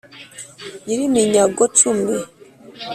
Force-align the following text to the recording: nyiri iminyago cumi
nyiri 0.85 1.03
iminyago 1.09 1.63
cumi 1.77 2.15